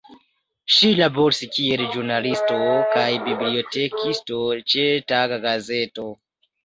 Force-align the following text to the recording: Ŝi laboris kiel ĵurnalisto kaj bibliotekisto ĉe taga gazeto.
Ŝi 0.75 0.87
laboris 0.99 1.41
kiel 1.57 1.83
ĵurnalisto 1.95 2.57
kaj 2.95 3.05
bibliotekisto 3.29 4.41
ĉe 4.73 4.89
taga 5.13 5.39
gazeto. 5.49 6.09